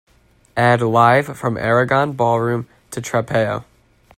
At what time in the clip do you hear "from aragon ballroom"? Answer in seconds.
1.37-2.67